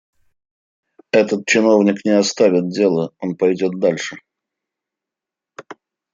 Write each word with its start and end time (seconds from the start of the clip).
Этот 1.11 1.45
чиновник 1.45 2.03
не 2.05 2.13
оставит 2.17 2.69
дела, 2.69 3.11
он 3.19 3.35
пойдет 3.35 3.77
дальше. 3.79 4.17